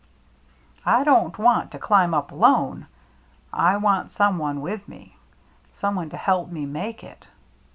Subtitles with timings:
[0.83, 2.87] I don't want to climb up alone.
[3.53, 5.15] I want some one with me—
[5.79, 7.27] some one to help me make it.